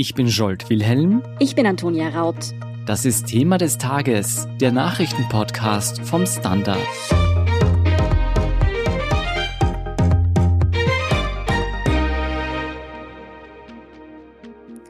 [0.00, 1.24] Ich bin Jolt Wilhelm.
[1.40, 2.54] Ich bin Antonia Raut.
[2.86, 6.78] Das ist Thema des Tages, der Nachrichtenpodcast vom Standard.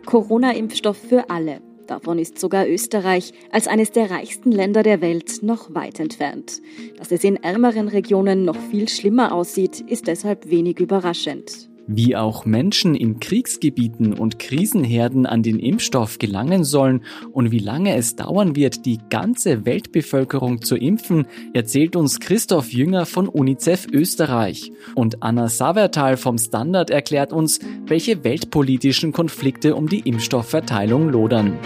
[0.05, 1.63] Corona-Impfstoff für alle.
[1.87, 6.61] Davon ist sogar Österreich als eines der reichsten Länder der Welt noch weit entfernt.
[6.99, 11.68] Dass es in ärmeren Regionen noch viel schlimmer aussieht, ist deshalb wenig überraschend.
[11.91, 17.03] Wie auch Menschen in Kriegsgebieten und Krisenherden an den Impfstoff gelangen sollen
[17.33, 23.07] und wie lange es dauern wird, die ganze Weltbevölkerung zu impfen, erzählt uns Christoph Jünger
[23.07, 24.71] von UNICEF Österreich.
[24.97, 31.59] Und Anna Savertal vom Standard erklärt uns, welche weltpolitischen Konflikte um die Impfstoffverteilung lodern.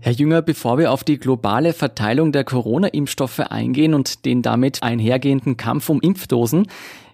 [0.00, 5.56] Herr Jünger, bevor wir auf die globale Verteilung der Corona-Impfstoffe eingehen und den damit einhergehenden
[5.56, 6.66] Kampf um Impfdosen,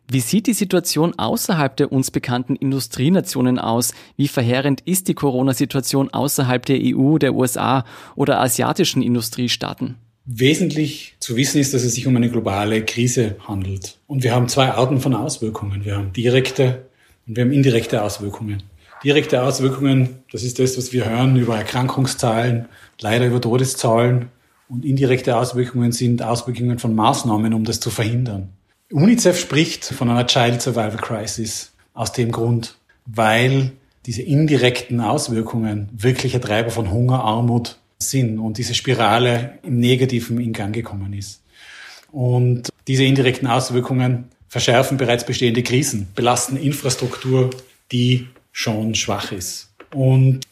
[0.09, 3.95] wie sieht die Situation außerhalb der uns bekannten Industrienationen aus?
[4.17, 7.85] Wie verheerend ist die Corona-Situation außerhalb der EU, der USA
[8.15, 9.97] oder asiatischen Industriestaaten?
[10.27, 13.99] Wesentlich zu wissen ist, dass es sich um eine globale Krise handelt.
[14.07, 15.85] Und wir haben zwei Arten von Auswirkungen.
[15.85, 16.87] Wir haben direkte
[17.27, 18.63] und wir haben indirekte Auswirkungen.
[19.03, 22.67] Direkte Auswirkungen, das ist das, was wir hören über Erkrankungszahlen,
[23.01, 24.27] leider über Todeszahlen.
[24.69, 28.49] Und indirekte Auswirkungen sind Auswirkungen von Maßnahmen, um das zu verhindern.
[28.95, 33.73] UNICEF spricht von einer Child Survival Crisis aus dem Grund, weil
[34.07, 40.53] diese indirekten Auswirkungen wirkliche Treiber von Hunger, Armut sind und diese Spirale im Negativen in
[40.53, 41.43] Gang gekommen ist.
[42.13, 47.51] Und diese indirekten Auswirkungen verschärfen bereits bestehende Krisen, belasten Infrastruktur,
[47.91, 49.71] die schon schwach ist.
[49.93, 50.43] Und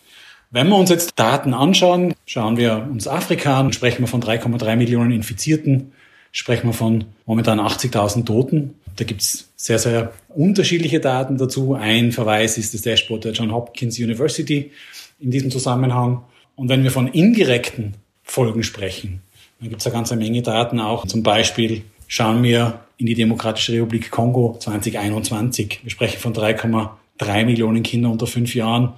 [0.51, 4.75] wenn wir uns jetzt Daten anschauen, schauen wir uns Afrika an, sprechen wir von 3,3
[4.75, 5.93] Millionen Infizierten,
[6.33, 8.75] sprechen wir von momentan 80.000 Toten.
[8.97, 11.75] Da gibt's sehr, sehr unterschiedliche Daten dazu.
[11.75, 14.73] Ein Verweis ist das Dashboard der John Hopkins University
[15.21, 16.25] in diesem Zusammenhang.
[16.57, 19.23] Und wenn wir von indirekten Folgen sprechen,
[19.61, 21.07] dann gibt's eine ganze Menge Daten auch.
[21.07, 25.81] Zum Beispiel schauen wir in die Demokratische Republik Kongo 2021.
[25.83, 28.95] Wir sprechen von 3,3 Millionen Kindern unter fünf Jahren,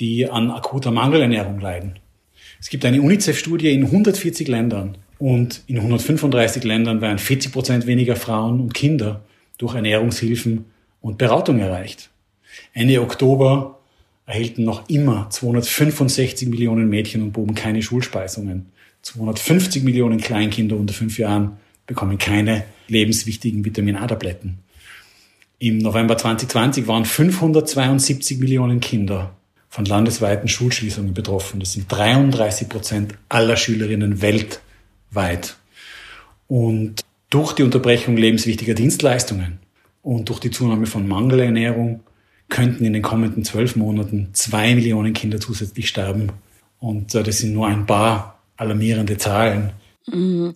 [0.00, 1.98] die an akuter Mangelernährung leiden.
[2.60, 8.16] Es gibt eine UNICEF-Studie in 140 Ländern, und in 135 Ländern werden 40 Prozent weniger
[8.16, 9.22] Frauen und Kinder
[9.58, 10.64] durch Ernährungshilfen
[11.00, 12.10] und Beratung erreicht.
[12.72, 13.80] Ende Oktober
[14.26, 18.66] erhielten noch immer 265 Millionen Mädchen und Buben keine Schulspeisungen.
[19.02, 24.58] 250 Millionen Kleinkinder unter fünf Jahren bekommen keine lebenswichtigen Vitamin A-Tabletten.
[25.58, 29.36] Im November 2020 waren 572 Millionen Kinder
[29.68, 31.60] von landesweiten Schulschließungen betroffen.
[31.60, 34.63] Das sind 33 Prozent aller Schülerinnen weltweit
[35.14, 35.56] weit.
[36.48, 39.58] Und durch die Unterbrechung lebenswichtiger Dienstleistungen
[40.02, 42.00] und durch die Zunahme von Mangelernährung
[42.48, 46.30] könnten in den kommenden zwölf Monaten zwei Millionen Kinder zusätzlich sterben.
[46.78, 49.72] Und äh, das sind nur ein paar alarmierende Zahlen.
[50.06, 50.54] Mhm.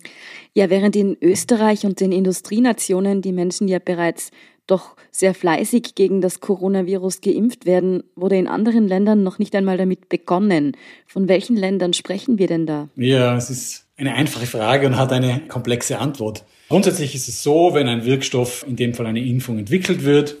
[0.53, 4.31] Ja, während in Österreich und den Industrienationen die Menschen ja bereits
[4.71, 9.77] doch sehr fleißig gegen das Coronavirus geimpft werden, wurde in anderen Ländern noch nicht einmal
[9.77, 10.77] damit begonnen.
[11.07, 12.89] Von welchen Ländern sprechen wir denn da?
[12.95, 16.43] Ja, es ist eine einfache Frage und hat eine komplexe Antwort.
[16.69, 20.37] Grundsätzlich ist es so, wenn ein Wirkstoff, in dem Fall eine Impfung, entwickelt wird,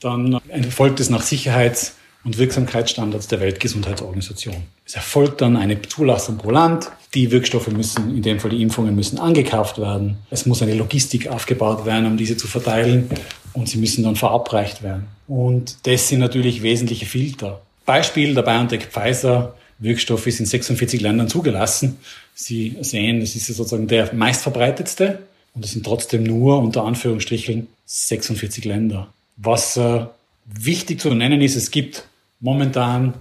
[0.00, 4.54] dann erfolgt es nach Sicherheits- und Wirksamkeitsstandards der Weltgesundheitsorganisation.
[4.86, 6.90] Es erfolgt dann eine Zulassung pro Land.
[7.14, 10.18] Die Wirkstoffe müssen, in dem Fall die Impfungen, müssen angekauft werden.
[10.30, 13.10] Es muss eine Logistik aufgebaut werden, um diese zu verteilen.
[13.54, 15.06] Und sie müssen dann verabreicht werden.
[15.28, 17.60] Und das sind natürlich wesentliche Filter.
[17.84, 21.98] Beispiel der BioNTech Pfizer Wirkstoff ist in 46 Ländern zugelassen.
[22.34, 25.18] Sie sehen, das ist sozusagen der meistverbreitetste
[25.54, 29.12] und es sind trotzdem nur unter Anführungsstrichen 46 Länder.
[29.36, 30.06] Was äh,
[30.46, 32.06] wichtig zu nennen ist, es gibt
[32.40, 33.14] momentan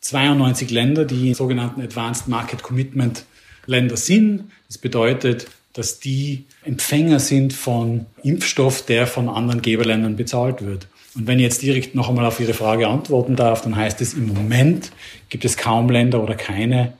[0.00, 3.24] 92 Länder, die sogenannten Advanced Market Commitment
[3.66, 4.50] Länder sind.
[4.68, 10.88] Das bedeutet, dass die Empfänger sind von Impfstoff, der von anderen Geberländern bezahlt wird.
[11.14, 14.14] Und wenn ich jetzt direkt noch einmal auf Ihre Frage antworten darf, dann heißt es,
[14.14, 14.90] im Moment
[15.28, 16.94] gibt es kaum Länder oder keine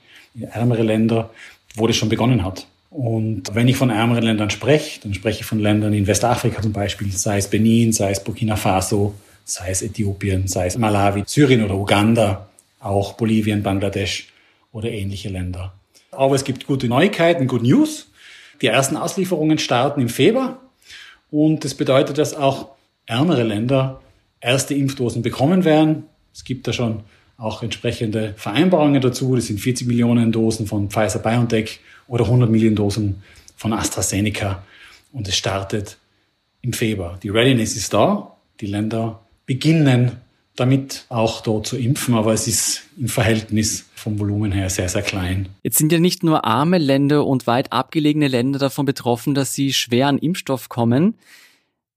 [0.52, 1.31] ärmere Länder,
[1.75, 2.67] wo das schon begonnen hat.
[2.90, 6.73] Und wenn ich von ärmeren Ländern spreche, dann spreche ich von Ländern in Westafrika zum
[6.73, 9.14] Beispiel, sei es Benin, sei es Burkina Faso,
[9.44, 12.49] sei es Äthiopien, sei es Malawi, Syrien oder Uganda,
[12.81, 14.28] auch Bolivien, Bangladesch
[14.73, 15.73] oder ähnliche Länder.
[16.11, 18.08] Aber es gibt gute Neuigkeiten, Good News.
[18.61, 20.61] Die ersten Auslieferungen starten im Februar
[21.31, 22.70] und das bedeutet, dass auch
[23.06, 24.00] ärmere Länder
[24.41, 26.05] erste Impfdosen bekommen werden.
[26.32, 27.00] Es gibt da schon
[27.38, 29.35] auch entsprechende Vereinbarungen dazu.
[29.35, 33.23] Das sind 40 Millionen Dosen von Pfizer BioNTech oder 100 Millionen Dosen
[33.56, 34.62] von AstraZeneca.
[35.12, 35.99] Und es startet
[36.62, 37.19] im Februar.
[37.23, 38.37] Die Readiness ist da.
[38.61, 40.12] Die Länder beginnen
[40.56, 45.03] damit auch dort zu impfen, aber es ist im Verhältnis vom Volumen her sehr, sehr
[45.03, 45.49] klein.
[45.62, 49.73] Jetzt sind ja nicht nur arme Länder und weit abgelegene Länder davon betroffen, dass sie
[49.73, 51.14] schwer an Impfstoff kommen.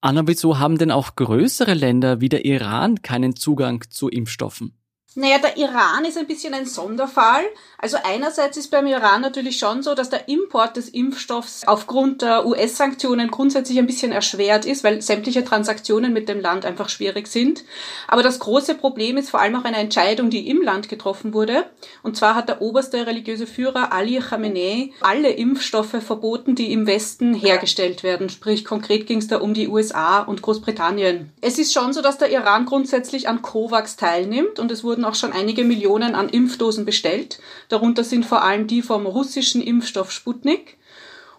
[0.01, 4.78] Anna, wieso haben denn auch größere Länder wie der Iran keinen Zugang zu Impfstoffen?
[5.19, 7.43] Naja, der Iran ist ein bisschen ein Sonderfall.
[7.77, 12.45] Also einerseits ist beim Iran natürlich schon so, dass der Import des Impfstoffs aufgrund der
[12.45, 17.65] US-Sanktionen grundsätzlich ein bisschen erschwert ist, weil sämtliche Transaktionen mit dem Land einfach schwierig sind.
[18.07, 21.65] Aber das große Problem ist vor allem auch eine Entscheidung, die im Land getroffen wurde.
[22.01, 27.33] Und zwar hat der oberste religiöse Führer Ali Khamenei alle Impfstoffe verboten, die im Westen
[27.33, 28.29] hergestellt werden.
[28.29, 31.33] Sprich, konkret ging es da um die USA und Großbritannien.
[31.41, 35.15] Es ist schon so, dass der Iran grundsätzlich an COVAX teilnimmt und es wurden auch
[35.15, 37.39] schon einige Millionen an Impfdosen bestellt.
[37.67, 40.77] Darunter sind vor allem die vom russischen Impfstoff Sputnik.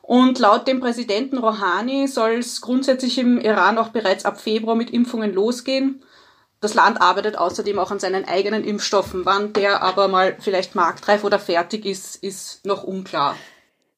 [0.03, 4.91] Und laut dem Präsidenten Rouhani soll es grundsätzlich im Iran auch bereits ab Februar mit
[4.91, 6.03] Impfungen losgehen.
[6.61, 9.25] Das Land arbeitet außerdem auch an seinen eigenen Impfstoffen.
[9.25, 13.37] Wann der aber mal vielleicht marktreif oder fertig ist, ist noch unklar.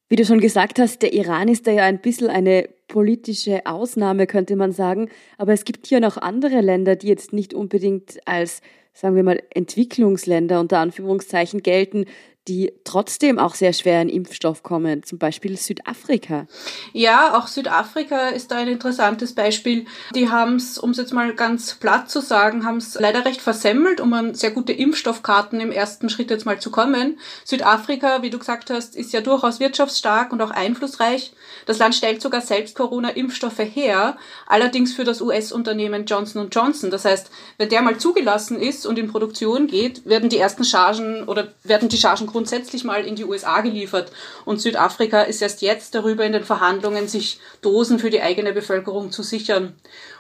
[0.09, 4.27] Wie du schon gesagt hast, der Iran ist da ja ein bisschen eine politische Ausnahme,
[4.27, 5.09] könnte man sagen.
[5.39, 8.61] Aber es gibt hier noch andere Länder, die jetzt nicht unbedingt als
[8.93, 12.07] sagen wir mal, Entwicklungsländer unter Anführungszeichen gelten,
[12.49, 16.47] die trotzdem auch sehr schwer in Impfstoff kommen, zum Beispiel Südafrika.
[16.93, 19.87] Ja, auch Südafrika ist da ein interessantes Beispiel.
[20.15, 23.41] Die haben es, um es jetzt mal ganz platt zu sagen, haben es leider recht
[23.41, 27.21] versemmelt, um an sehr gute Impfstoffkarten im ersten Schritt jetzt mal zu kommen.
[27.45, 31.33] Südafrika, wie du gesagt hast, ist ja durchaus wirtschaftsstark und auch einflussreich.
[31.67, 34.17] Das Land stellt sogar selbst Corona-Impfstoffe her,
[34.47, 36.91] allerdings für das US-Unternehmen Johnson Johnson.
[36.91, 41.23] Das heißt, wenn der mal zugelassen ist und in Produktion geht, werden die ersten Chargen
[41.29, 44.11] oder werden die Chargen grundsätzlich mal in die USA geliefert.
[44.45, 49.13] Und Südafrika ist erst jetzt darüber in den Verhandlungen, sich Dosen für die eigene Bevölkerung
[49.13, 49.75] zu sichern.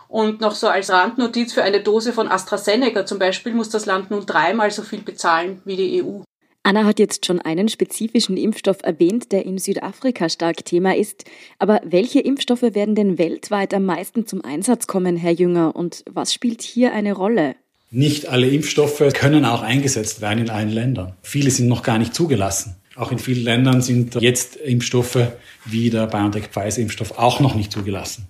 [0.08, 4.10] Und noch so als Randnotiz für eine Dose von AstraZeneca zum Beispiel muss das Land
[4.10, 6.20] nun dreimal so viel bezahlen wie die EU.
[6.64, 11.24] Anna hat jetzt schon einen spezifischen Impfstoff erwähnt, der in Südafrika stark Thema ist.
[11.58, 15.74] Aber welche Impfstoffe werden denn weltweit am meisten zum Einsatz kommen, Herr Jünger?
[15.74, 17.56] Und was spielt hier eine Rolle?
[17.94, 21.12] Nicht alle Impfstoffe können auch eingesetzt werden in allen Ländern.
[21.20, 22.76] Viele sind noch gar nicht zugelassen.
[22.96, 25.18] Auch in vielen Ländern sind jetzt Impfstoffe
[25.66, 28.28] wie der BioNTech-Pfizer-Impfstoff auch noch nicht zugelassen.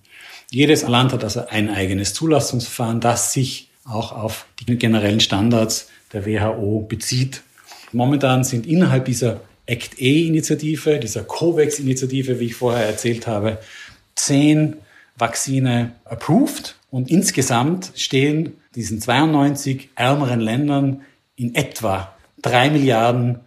[0.51, 6.27] Jedes Land hat also ein eigenes Zulassungsverfahren, das sich auch auf die generellen Standards der
[6.27, 7.43] WHO bezieht.
[7.93, 13.59] Momentan sind innerhalb dieser ACT-E-Initiative, dieser COVAX-Initiative, wie ich vorher erzählt habe,
[14.17, 14.77] zehn
[15.23, 21.03] Vakzine approved und insgesamt stehen diesen 92 ärmeren Ländern
[21.37, 23.39] in etwa drei Milliarden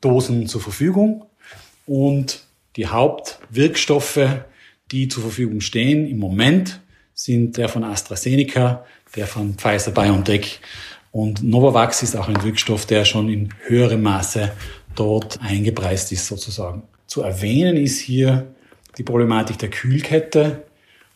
[0.00, 1.24] Dosen zur Verfügung.
[1.86, 2.44] Und
[2.74, 4.26] die Hauptwirkstoffe,
[4.90, 6.80] die zur Verfügung stehen im Moment,
[7.14, 8.84] sind der von AstraZeneca,
[9.14, 10.60] der von Pfizer BioNTech
[11.12, 14.50] und Novavax ist auch ein Wirkstoff, der schon in höherem Maße
[14.96, 16.82] dort eingepreist ist sozusagen.
[17.06, 18.54] Zu erwähnen ist hier
[18.98, 20.64] die Problematik der Kühlkette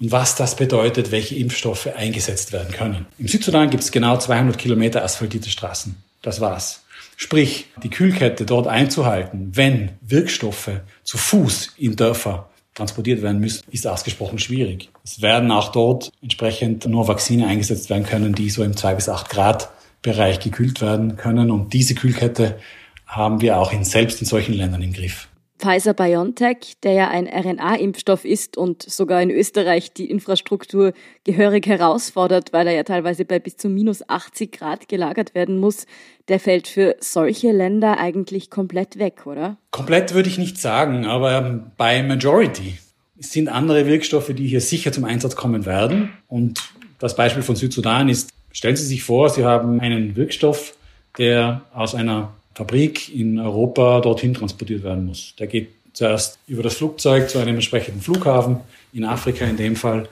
[0.01, 3.07] und was das bedeutet, welche Impfstoffe eingesetzt werden können.
[3.19, 5.97] Im Südsudan gibt es genau 200 Kilometer asphaltierte Straßen.
[6.23, 6.83] Das war's.
[7.17, 13.87] Sprich, die Kühlkette dort einzuhalten, wenn Wirkstoffe zu Fuß in Dörfer transportiert werden müssen, ist
[13.87, 14.91] ausgesprochen schwierig.
[15.05, 19.09] Es werden auch dort entsprechend nur Vakzine eingesetzt werden können, die so im 2 bis
[19.09, 19.71] 8 Grad
[20.03, 21.51] Bereich gekühlt werden können.
[21.51, 22.59] Und diese Kühlkette
[23.07, 25.29] haben wir auch in, selbst in solchen Ländern im Griff.
[25.59, 30.93] Pfizer BioNTech, der ja ein RNA-Impfstoff ist und sogar in Österreich die Infrastruktur
[31.23, 35.87] gehörig herausfordert, weil er ja teilweise bei bis zu minus 80 Grad gelagert werden muss,
[36.29, 39.57] der fällt für solche Länder eigentlich komplett weg, oder?
[39.71, 42.79] Komplett würde ich nicht sagen, aber bei Majority
[43.17, 46.11] sind andere Wirkstoffe, die hier sicher zum Einsatz kommen werden.
[46.27, 46.61] Und
[46.99, 50.75] das Beispiel von Südsudan ist, stellen Sie sich vor, Sie haben einen Wirkstoff,
[51.17, 55.35] der aus einer Fabrik in Europa dorthin transportiert werden muss.
[55.39, 58.59] Der geht zuerst über das Flugzeug zu einem entsprechenden Flughafen,
[58.93, 60.09] in Afrika in dem Fall,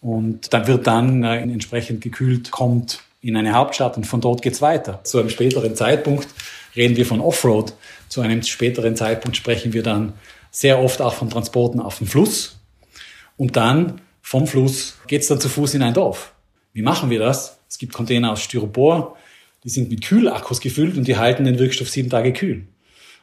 [0.00, 4.62] und dann wird dann äh, entsprechend gekühlt, kommt in eine Hauptstadt und von dort geht's
[4.62, 5.00] weiter.
[5.02, 6.28] Zu einem späteren Zeitpunkt
[6.76, 7.74] reden wir von Offroad.
[8.08, 10.12] Zu einem späteren Zeitpunkt sprechen wir dann
[10.50, 12.58] sehr oft auch von Transporten auf dem Fluss.
[13.36, 16.32] Und dann vom Fluss geht's dann zu Fuß in ein Dorf.
[16.72, 17.58] Wie machen wir das?
[17.68, 19.16] Es gibt Container aus Styropor,
[19.64, 22.66] die sind mit Kühlakkus gefüllt und die halten den Wirkstoff sieben Tage kühl.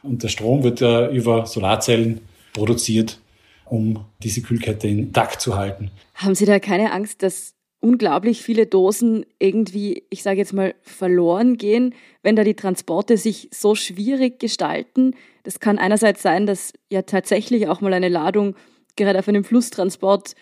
[0.02, 2.20] Und der Strom wird ja über Solarzellen
[2.52, 3.20] produziert,
[3.64, 5.90] um diese Kühlkette intakt zu halten.
[6.14, 11.56] Haben Sie da keine Angst, dass unglaublich viele Dosen irgendwie, ich sage jetzt mal, verloren
[11.56, 15.14] gehen, wenn da die Transporte sich so schwierig gestalten?
[15.42, 18.54] Das kann einerseits sein, dass ja tatsächlich auch mal eine Ladung
[18.96, 20.34] gerade auf einem Flusstransport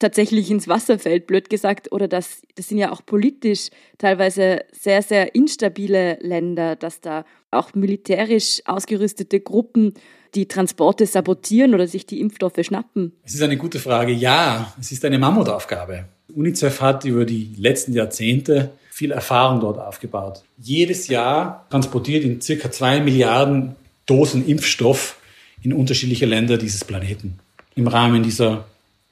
[0.00, 5.02] tatsächlich ins Wasser fällt, blöd gesagt, oder dass das sind ja auch politisch teilweise sehr,
[5.02, 9.94] sehr instabile Länder, dass da auch militärisch ausgerüstete Gruppen
[10.34, 13.12] die Transporte sabotieren oder sich die Impfstoffe schnappen?
[13.24, 14.12] Es ist eine gute Frage.
[14.12, 16.04] Ja, es ist eine Mammutaufgabe.
[16.34, 20.42] UNICEF hat über die letzten Jahrzehnte viel Erfahrung dort aufgebaut.
[20.58, 23.76] Jedes Jahr transportiert in circa zwei Milliarden
[24.06, 25.18] Dosen Impfstoff
[25.62, 27.38] in unterschiedliche Länder dieses Planeten.
[27.74, 28.64] Im Rahmen dieser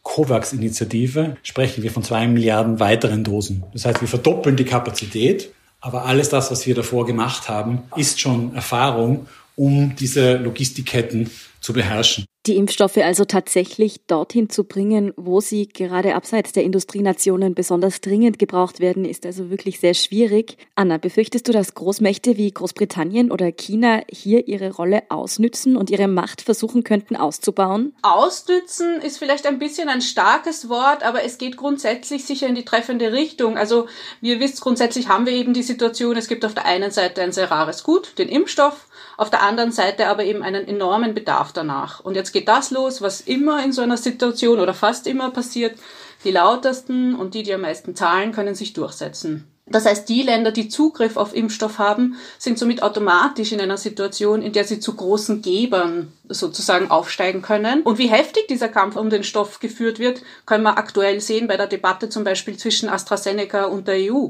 [0.09, 3.62] COVAX-Initiative sprechen wir von zwei Milliarden weiteren Dosen.
[3.75, 8.19] Das heißt, wir verdoppeln die Kapazität, aber alles das, was wir davor gemacht haben, ist
[8.19, 15.40] schon Erfahrung, um diese Logistikketten zu beherrschen die Impfstoffe also tatsächlich dorthin zu bringen, wo
[15.40, 20.57] sie gerade abseits der Industrienationen besonders dringend gebraucht werden, ist also wirklich sehr schwierig.
[20.75, 26.09] Anna, befürchtest du, dass Großmächte wie Großbritannien oder China hier ihre Rolle ausnützen und ihre
[26.09, 27.95] Macht versuchen könnten auszubauen?
[28.02, 32.64] Ausnützen ist vielleicht ein bisschen ein starkes Wort, aber es geht grundsätzlich sicher in die
[32.64, 33.59] treffende Richtung.
[33.59, 33.88] Also,
[34.23, 37.21] wie ihr wisst, grundsätzlich haben wir eben die Situation, es gibt auf der einen Seite
[37.21, 38.87] ein sehr rares Gut, den Impfstoff,
[39.18, 41.98] auf der anderen Seite aber eben einen enormen Bedarf danach.
[42.00, 45.76] Und jetzt geht das los, was immer in so einer Situation oder fast immer passiert.
[46.22, 49.50] Die lautesten und die, die am meisten zahlen, können sich durchsetzen.
[49.70, 54.42] Das heißt, die Länder, die Zugriff auf Impfstoff haben, sind somit automatisch in einer Situation,
[54.42, 57.82] in der sie zu großen Gebern sozusagen aufsteigen können.
[57.82, 61.56] Und wie heftig dieser Kampf um den Stoff geführt wird, können wir aktuell sehen bei
[61.56, 64.28] der Debatte zum Beispiel zwischen AstraZeneca und der EU.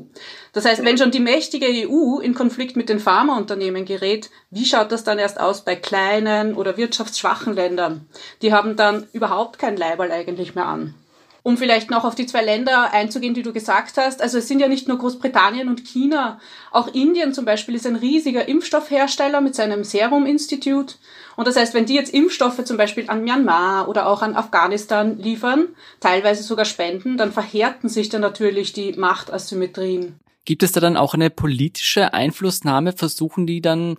[0.52, 4.92] Das heißt, wenn schon die mächtige EU in Konflikt mit den Pharmaunternehmen gerät, wie schaut
[4.92, 8.06] das dann erst aus bei kleinen oder wirtschaftsschwachen Ländern?
[8.42, 10.94] Die haben dann überhaupt kein Leiberl eigentlich mehr an.
[11.42, 14.20] Um vielleicht noch auf die zwei Länder einzugehen, die du gesagt hast.
[14.20, 16.40] Also es sind ja nicht nur Großbritannien und China.
[16.70, 20.96] Auch Indien zum Beispiel ist ein riesiger Impfstoffhersteller mit seinem Serum Institute.
[21.36, 25.18] Und das heißt, wenn die jetzt Impfstoffe zum Beispiel an Myanmar oder auch an Afghanistan
[25.18, 25.68] liefern,
[26.00, 30.18] teilweise sogar spenden, dann verhärten sich dann natürlich die Machtasymmetrien.
[30.44, 32.92] Gibt es da dann auch eine politische Einflussnahme?
[32.92, 33.96] Versuchen die dann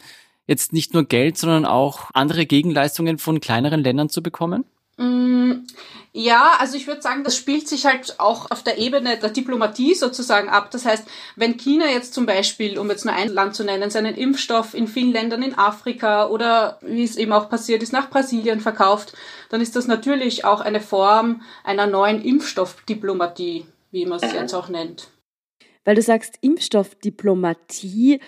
[0.48, 4.66] jetzt nicht nur Geld, sondern auch andere Gegenleistungen von kleineren Ländern zu bekommen?
[5.00, 5.66] Mm,
[6.12, 9.94] ja, also ich würde sagen, das spielt sich halt auch auf der Ebene der Diplomatie
[9.94, 10.72] sozusagen ab.
[10.72, 14.16] Das heißt, wenn China jetzt zum Beispiel, um jetzt nur ein Land zu nennen, seinen
[14.16, 18.60] Impfstoff in vielen Ländern in Afrika oder wie es eben auch passiert ist, nach Brasilien
[18.60, 19.14] verkauft,
[19.50, 24.68] dann ist das natürlich auch eine Form einer neuen Impfstoffdiplomatie, wie man es jetzt auch
[24.68, 25.08] nennt.
[25.86, 28.20] Weil du sagst Impfstoffdiplomatie,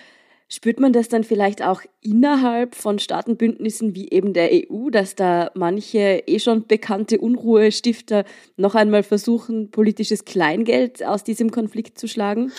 [0.54, 5.50] Spürt man das dann vielleicht auch innerhalb von Staatenbündnissen wie eben der EU, dass da
[5.54, 8.26] manche eh schon bekannte Unruhestifter
[8.58, 12.52] noch einmal versuchen, politisches Kleingeld aus diesem Konflikt zu schlagen?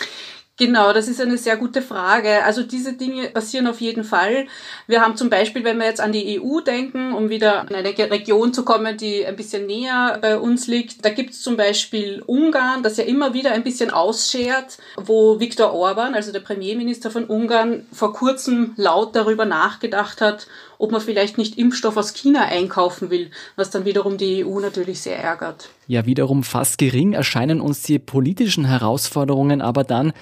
[0.56, 2.44] Genau, das ist eine sehr gute Frage.
[2.44, 4.46] Also diese Dinge passieren auf jeden Fall.
[4.86, 7.88] Wir haben zum Beispiel, wenn wir jetzt an die EU denken, um wieder in eine
[7.88, 12.22] Region zu kommen, die ein bisschen näher bei uns liegt, da gibt es zum Beispiel
[12.24, 17.24] Ungarn, das ja immer wieder ein bisschen ausschert, wo Viktor Orban, also der Premierminister von
[17.24, 20.46] Ungarn, vor kurzem laut darüber nachgedacht hat,
[20.78, 25.00] ob man vielleicht nicht Impfstoff aus China einkaufen will, was dann wiederum die EU natürlich
[25.00, 25.68] sehr ärgert.
[25.86, 30.12] Ja, wiederum fast gering erscheinen uns die politischen Herausforderungen aber dann,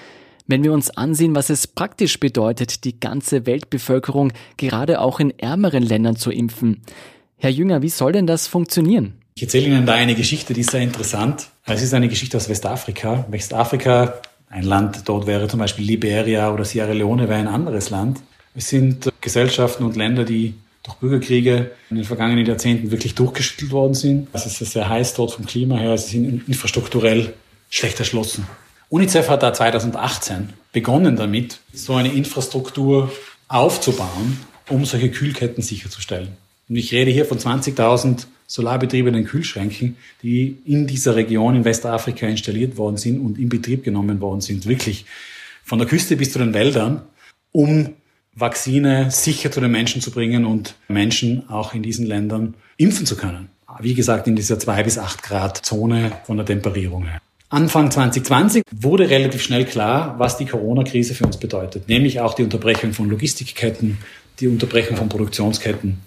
[0.46, 5.82] wenn wir uns ansehen, was es praktisch bedeutet, die ganze Weltbevölkerung gerade auch in ärmeren
[5.82, 6.82] Ländern zu impfen.
[7.36, 9.14] Herr Jünger, wie soll denn das funktionieren?
[9.34, 11.48] Ich erzähle Ihnen da eine Geschichte, die ist sehr interessant.
[11.64, 13.24] Es ist eine Geschichte aus Westafrika.
[13.30, 18.20] Westafrika, ein Land, dort wäre zum Beispiel Liberia oder Sierra Leone wäre ein anderes Land.
[18.54, 23.94] Es sind Gesellschaften und Länder, die durch Bürgerkriege in den vergangenen Jahrzehnten wirklich durchgeschüttelt worden
[23.94, 24.28] sind.
[24.32, 27.34] Es ist sehr heiß dort vom Klima her, es ist infrastrukturell
[27.70, 28.46] schlecht erschlossen.
[28.88, 33.10] UNICEF hat da 2018 begonnen damit, so eine Infrastruktur
[33.48, 36.36] aufzubauen, um solche Kühlketten sicherzustellen.
[36.68, 42.76] Und ich rede hier von 20.000 solarbetriebenen Kühlschränken, die in dieser Region in Westafrika installiert
[42.76, 44.66] worden sind und in Betrieb genommen worden sind.
[44.66, 45.06] Wirklich
[45.64, 47.02] von der Küste bis zu den Wäldern,
[47.52, 47.94] um
[48.34, 53.16] Vakzine sicher zu den Menschen zu bringen und Menschen auch in diesen Ländern impfen zu
[53.16, 53.48] können.
[53.80, 57.20] Wie gesagt, in dieser zwei bis acht Grad Zone von der Temperierung her.
[57.48, 62.42] Anfang 2020 wurde relativ schnell klar, was die Corona-Krise für uns bedeutet, nämlich auch die
[62.42, 63.98] Unterbrechung von Logistikketten,
[64.40, 65.98] die Unterbrechung von Produktionsketten.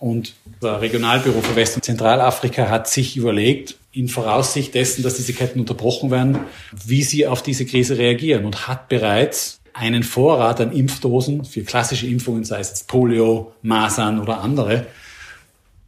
[0.00, 5.32] Und das Regionalbüro für West- und Zentralafrika hat sich überlegt, in Voraussicht dessen, dass diese
[5.32, 6.38] Ketten unterbrochen werden,
[6.72, 12.06] wie sie auf diese Krise reagieren und hat bereits einen Vorrat an Impfdosen für klassische
[12.06, 14.86] Impfungen, sei es Polio, Masern oder andere,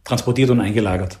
[0.03, 1.19] transportiert und eingelagert.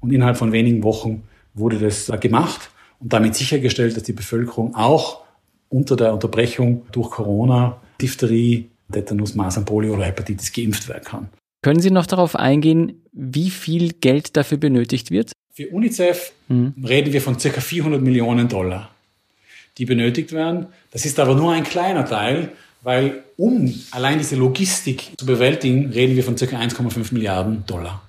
[0.00, 1.22] Und innerhalb von wenigen Wochen
[1.54, 5.22] wurde das gemacht und damit sichergestellt, dass die Bevölkerung auch
[5.68, 11.28] unter der Unterbrechung durch Corona, Diphtherie, Tetanus, Masern, Polio oder Hepatitis geimpft werden kann.
[11.62, 15.32] Können Sie noch darauf eingehen, wie viel Geld dafür benötigt wird?
[15.54, 16.74] Für UNICEF mhm.
[16.84, 18.90] reden wir von circa 400 Millionen Dollar,
[19.78, 20.66] die benötigt werden.
[20.90, 22.52] Das ist aber nur ein kleiner Teil,
[22.82, 28.02] weil um allein diese Logistik zu bewältigen, reden wir von circa 1,5 Milliarden Dollar.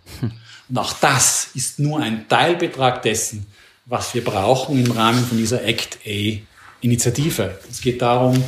[0.70, 3.46] Und auch das ist nur ein Teilbetrag dessen,
[3.86, 7.60] was wir brauchen im Rahmen von dieser ACT-A-Initiative.
[7.70, 8.43] Es geht darum,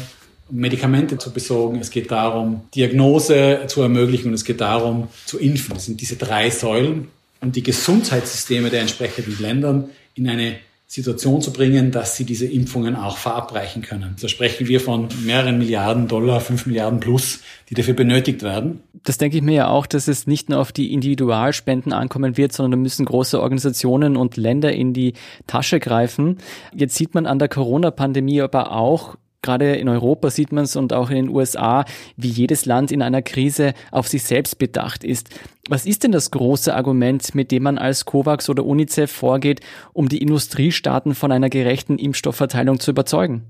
[0.49, 5.73] Medikamente zu besorgen, es geht darum, Diagnose zu ermöglichen und es geht darum, zu impfen.
[5.73, 7.07] Das sind diese drei Säulen
[7.41, 10.57] und die Gesundheitssysteme der entsprechenden Länder in eine
[10.87, 14.15] Situation zu bringen, dass sie diese Impfungen auch verabreichen können.
[14.21, 17.39] Da sprechen wir von mehreren Milliarden Dollar, fünf Milliarden plus,
[17.69, 18.81] die dafür benötigt werden.
[19.03, 22.53] Das denke ich mir ja auch, dass es nicht nur auf die Individualspenden ankommen wird,
[22.53, 25.13] sondern da müssen große Organisationen und Länder in die
[25.47, 26.37] Tasche greifen.
[26.73, 30.91] Jetzt sieht man an der Corona-Pandemie aber auch, Gerade in Europa sieht man es und
[30.91, 31.85] auch in den USA,
[32.17, 35.29] wie jedes Land in einer Krise auf sich selbst bedacht ist.
[35.67, 39.61] Was ist denn das große Argument, mit dem man als COVAX oder UNICEF vorgeht,
[39.93, 43.43] um die Industriestaaten von einer gerechten Impfstoffverteilung zu überzeugen?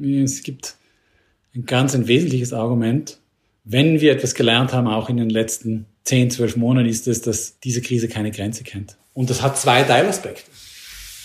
[0.00, 0.74] Es gibt
[1.54, 3.18] ein ganz ein wesentliches Argument.
[3.62, 7.60] Wenn wir etwas gelernt haben, auch in den letzten 10, 12 Monaten, ist es, dass
[7.60, 8.96] diese Krise keine Grenze kennt.
[9.14, 10.50] Und das hat zwei Teilaspekte.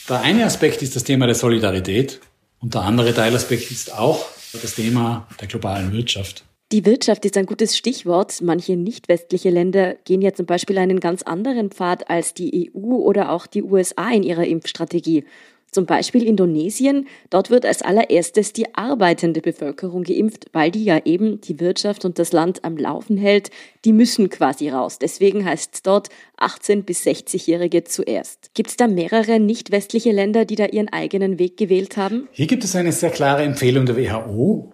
[0.08, 2.20] Der eine Aspekt ist das Thema der Solidarität.
[2.60, 6.46] Und der andere Teilaspekt ist auch das Thema der globalen Wirtschaft.
[6.72, 8.42] Die Wirtschaft ist ein gutes Stichwort.
[8.42, 12.96] Manche nicht westliche Länder gehen ja zum Beispiel einen ganz anderen Pfad als die EU
[12.96, 15.26] oder auch die USA in ihrer Impfstrategie.
[15.70, 17.08] Zum Beispiel Indonesien.
[17.30, 22.20] Dort wird als allererstes die arbeitende Bevölkerung geimpft, weil die ja eben die Wirtschaft und
[22.20, 23.50] das Land am Laufen hält.
[23.84, 24.98] Die müssen quasi raus.
[24.98, 26.08] Deswegen heißt es dort
[26.40, 28.52] 18- bis 60-Jährige zuerst.
[28.54, 32.30] Gibt es da mehrere nicht westliche Länder, die da ihren eigenen Weg gewählt haben?
[32.32, 34.72] Hier gibt es eine sehr klare Empfehlung der WHO,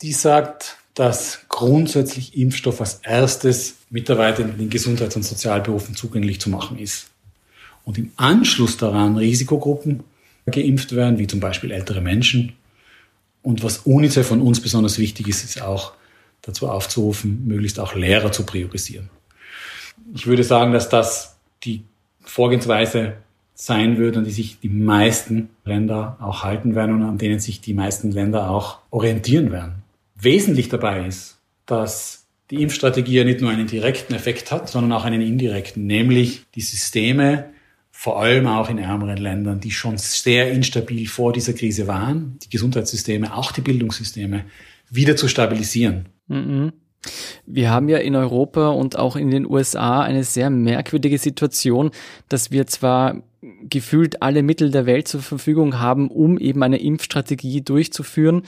[0.00, 6.50] die sagt, dass grundsätzlich Impfstoff als erstes Mitarbeitern in den Gesundheits- und Sozialberufen zugänglich zu
[6.50, 7.08] machen ist.
[7.84, 10.04] Und im Anschluss daran Risikogruppen
[10.46, 12.52] geimpft werden, wie zum Beispiel ältere Menschen.
[13.42, 15.92] Und was UNICEF von uns besonders wichtig ist, ist auch
[16.42, 19.10] dazu aufzurufen, möglichst auch Lehrer zu priorisieren.
[20.14, 21.82] Ich würde sagen, dass das die
[22.22, 23.14] Vorgehensweise
[23.54, 27.60] sein wird, an die sich die meisten Länder auch halten werden und an denen sich
[27.60, 29.83] die meisten Länder auch orientieren werden.
[30.24, 35.04] Wesentlich dabei ist, dass die Impfstrategie ja nicht nur einen direkten Effekt hat, sondern auch
[35.04, 37.50] einen indirekten, nämlich die Systeme
[37.90, 42.50] vor allem auch in ärmeren Ländern, die schon sehr instabil vor dieser Krise waren, die
[42.50, 44.44] Gesundheitssysteme, auch die Bildungssysteme,
[44.90, 46.06] wieder zu stabilisieren.
[46.26, 46.72] Mhm.
[47.46, 51.90] Wir haben ja in Europa und auch in den USA eine sehr merkwürdige Situation,
[52.28, 53.22] dass wir zwar
[53.68, 58.42] gefühlt alle Mittel der Welt zur Verfügung haben, um eben eine Impfstrategie durchzuführen,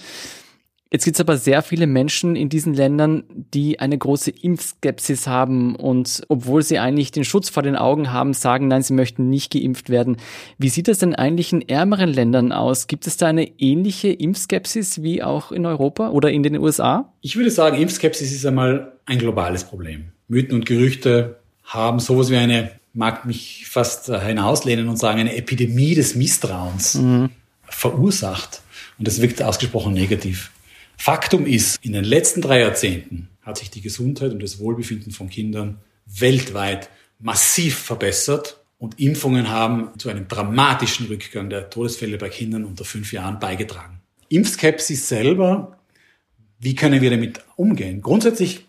[0.96, 5.76] Jetzt gibt es aber sehr viele Menschen in diesen Ländern, die eine große Impfskepsis haben
[5.76, 9.52] und obwohl sie eigentlich den Schutz vor den Augen haben, sagen, nein, sie möchten nicht
[9.52, 10.16] geimpft werden.
[10.56, 12.86] Wie sieht es denn eigentlich in ärmeren Ländern aus?
[12.86, 17.12] Gibt es da eine ähnliche Impfskepsis wie auch in Europa oder in den USA?
[17.20, 20.12] Ich würde sagen, Impfskepsis ist einmal ein globales Problem.
[20.28, 25.94] Mythen und Gerüchte haben sowas wie eine, mag mich fast hinauslehnen und sagen, eine Epidemie
[25.94, 27.28] des Misstrauens mhm.
[27.68, 28.62] verursacht.
[28.98, 30.52] Und das wirkt ausgesprochen negativ.
[30.96, 35.28] Faktum ist, in den letzten drei Jahrzehnten hat sich die Gesundheit und das Wohlbefinden von
[35.28, 42.64] Kindern weltweit massiv verbessert und Impfungen haben zu einem dramatischen Rückgang der Todesfälle bei Kindern
[42.64, 44.00] unter fünf Jahren beigetragen.
[44.28, 45.78] Impfskepsis selber,
[46.58, 48.02] wie können wir damit umgehen?
[48.02, 48.66] Grundsätzlich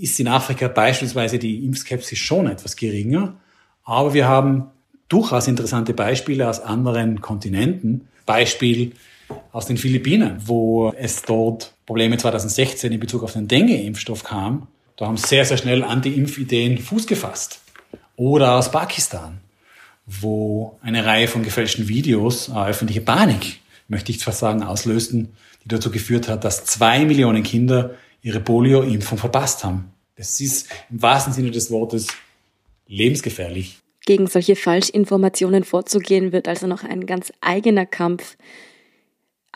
[0.00, 3.40] ist in Afrika beispielsweise die Impfskepsis schon etwas geringer,
[3.84, 4.70] aber wir haben
[5.08, 8.08] durchaus interessante Beispiele aus anderen Kontinenten.
[8.26, 8.92] Beispiel
[9.52, 14.68] aus den Philippinen, wo es dort Probleme 2016 in Bezug auf den Dengue-Impfstoff kam.
[14.96, 17.60] Da haben sehr, sehr schnell Anti-Impfideen Fuß gefasst.
[18.16, 19.38] Oder aus Pakistan,
[20.06, 25.34] wo eine Reihe von gefälschten Videos äh, öffentliche Panik, möchte ich fast sagen, auslösten,
[25.64, 29.92] die dazu geführt hat, dass zwei Millionen Kinder ihre Polio-Impfung verpasst haben.
[30.16, 32.08] Das ist im wahrsten Sinne des Wortes
[32.86, 33.78] lebensgefährlich.
[34.06, 38.36] Gegen solche Falschinformationen vorzugehen, wird also noch ein ganz eigener Kampf.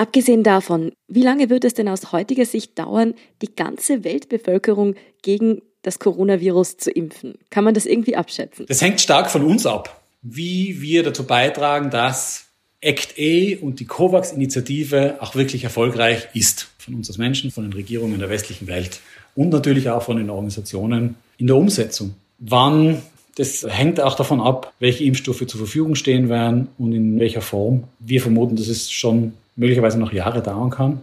[0.01, 5.61] Abgesehen davon, wie lange wird es denn aus heutiger Sicht dauern, die ganze Weltbevölkerung gegen
[5.83, 7.35] das Coronavirus zu impfen?
[7.51, 8.65] Kann man das irgendwie abschätzen?
[8.67, 12.47] Das hängt stark von uns ab, wie wir dazu beitragen, dass
[12.83, 16.71] ACT-A und die COVAX-Initiative auch wirklich erfolgreich ist.
[16.79, 19.01] Von uns als Menschen, von den Regierungen der westlichen Welt
[19.35, 22.15] und natürlich auch von den Organisationen in der Umsetzung.
[22.39, 23.03] Wann
[23.37, 27.85] das hängt auch davon ab, welche Impfstoffe zur Verfügung stehen werden und in welcher Form.
[27.99, 31.01] Wir vermuten, dass es schon möglicherweise noch Jahre dauern kann,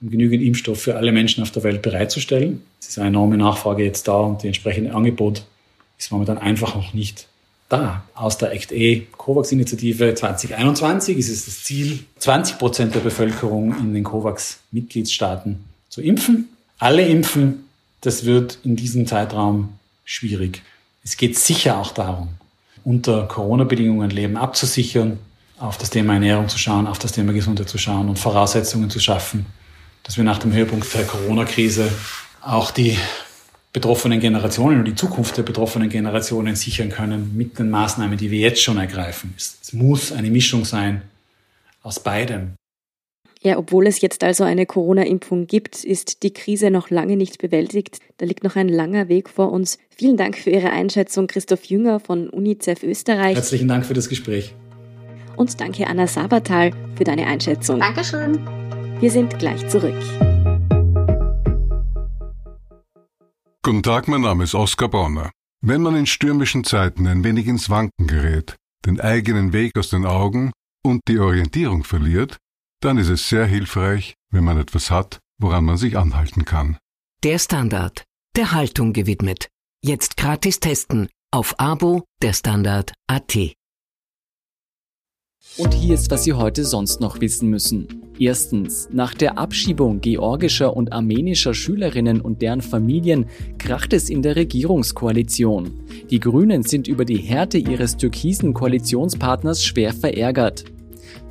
[0.00, 2.62] um genügend Impfstoff für alle Menschen auf der Welt bereitzustellen.
[2.80, 5.44] Es ist eine enorme Nachfrage jetzt da und die entsprechende Angebot
[5.98, 7.26] ist momentan einfach noch nicht
[7.68, 8.04] da.
[8.14, 14.04] Aus der ACT-E COVAX-Initiative 2021 ist es das Ziel, 20 Prozent der Bevölkerung in den
[14.04, 16.48] COVAX-Mitgliedstaaten zu impfen.
[16.78, 17.64] Alle impfen,
[18.00, 19.70] das wird in diesem Zeitraum
[20.04, 20.62] schwierig.
[21.04, 22.28] Es geht sicher auch darum,
[22.84, 25.18] unter Corona-Bedingungen Leben abzusichern,
[25.58, 29.00] auf das Thema Ernährung zu schauen, auf das Thema Gesundheit zu schauen und Voraussetzungen zu
[29.00, 29.46] schaffen,
[30.04, 31.90] dass wir nach dem Höhepunkt der Corona-Krise
[32.40, 32.96] auch die
[33.72, 38.38] betroffenen Generationen und die Zukunft der betroffenen Generationen sichern können mit den Maßnahmen, die wir
[38.38, 39.34] jetzt schon ergreifen.
[39.36, 41.02] Es muss eine Mischung sein
[41.82, 42.54] aus beidem.
[43.40, 48.00] Ja, obwohl es jetzt also eine Corona-Impfung gibt, ist die Krise noch lange nicht bewältigt.
[48.16, 49.78] Da liegt noch ein langer Weg vor uns.
[49.90, 53.36] Vielen Dank für Ihre Einschätzung, Christoph Jünger von UNICEF Österreich.
[53.36, 54.54] Herzlichen Dank für das Gespräch.
[55.38, 57.78] Und danke, Anna Sabatal, für deine Einschätzung.
[57.78, 58.44] Dankeschön.
[58.98, 59.94] Wir sind gleich zurück.
[63.62, 65.30] Guten Tag, mein Name ist Oskar Bonner.
[65.60, 70.06] Wenn man in stürmischen Zeiten ein wenig ins Wanken gerät, den eigenen Weg aus den
[70.06, 70.50] Augen
[70.84, 72.38] und die Orientierung verliert,
[72.80, 76.78] dann ist es sehr hilfreich, wenn man etwas hat, woran man sich anhalten kann.
[77.22, 79.48] Der Standard, der Haltung gewidmet.
[79.84, 83.57] Jetzt gratis testen auf Abo der Standard AT.
[85.58, 87.88] Und hier ist, was Sie heute sonst noch wissen müssen.
[88.16, 93.26] Erstens, nach der Abschiebung georgischer und armenischer Schülerinnen und deren Familien
[93.58, 95.72] kracht es in der Regierungskoalition.
[96.10, 100.64] Die Grünen sind über die Härte ihres türkisen Koalitionspartners schwer verärgert.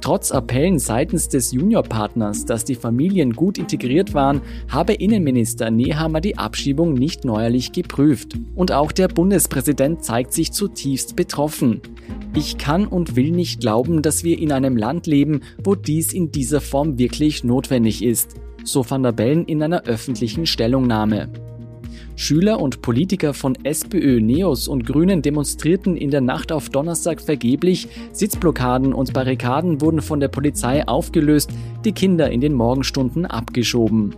[0.02, 6.38] Trotz Appellen seitens des Juniorpartners, dass die Familien gut integriert waren, habe Innenminister Nehammer die
[6.38, 8.38] Abschiebung nicht neuerlich geprüft.
[8.56, 11.82] Und auch der Bundespräsident zeigt sich zutiefst betroffen.
[12.36, 16.32] Ich kann und will nicht glauben, dass wir in einem Land leben, wo dies in
[16.32, 21.30] dieser Form wirklich notwendig ist, so van der Bellen in einer öffentlichen Stellungnahme.
[22.16, 27.88] Schüler und Politiker von SPÖ, Neos und Grünen demonstrierten in der Nacht auf Donnerstag vergeblich.
[28.12, 31.52] Sitzblockaden und Barrikaden wurden von der Polizei aufgelöst,
[31.86, 34.16] die Kinder in den Morgenstunden abgeschoben.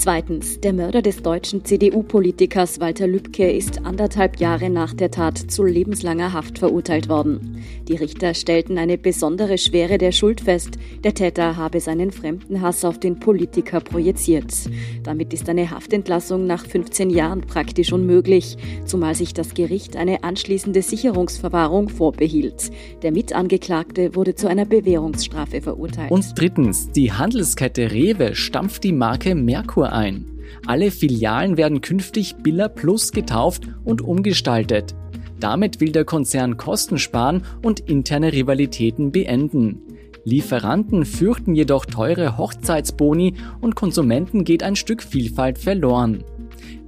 [0.00, 5.62] Zweitens, der Mörder des deutschen CDU-Politikers Walter Lübcke ist anderthalb Jahre nach der Tat zu
[5.62, 7.62] lebenslanger Haft verurteilt worden.
[7.86, 10.78] Die Richter stellten eine besondere Schwere der Schuld fest.
[11.04, 14.54] Der Täter habe seinen Fremdenhass auf den Politiker projiziert.
[15.02, 20.80] Damit ist eine Haftentlassung nach 15 Jahren praktisch unmöglich, zumal sich das Gericht eine anschließende
[20.80, 22.70] Sicherungsverwahrung vorbehielt.
[23.02, 26.10] Der Mitangeklagte wurde zu einer Bewährungsstrafe verurteilt.
[26.10, 30.26] Und drittens, die Handelskette Rewe stampft die Marke Merkur ein.
[30.66, 34.94] Alle Filialen werden künftig Billa Plus getauft und umgestaltet.
[35.38, 39.80] Damit will der Konzern Kosten sparen und interne Rivalitäten beenden.
[40.24, 46.24] Lieferanten fürchten jedoch teure Hochzeitsboni und Konsumenten geht ein Stück Vielfalt verloren.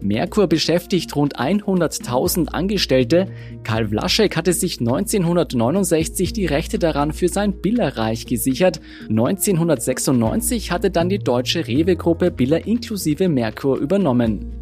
[0.01, 3.29] Merkur beschäftigt rund 100.000 Angestellte.
[3.63, 8.81] Karl Vlaschek hatte sich 1969 die Rechte daran für sein Billerreich gesichert.
[9.09, 14.62] 1996 hatte dann die deutsche Rewe-Gruppe Biller inklusive Merkur übernommen.